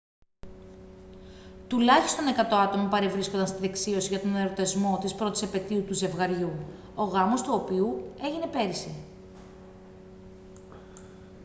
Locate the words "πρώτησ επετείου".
5.15-5.83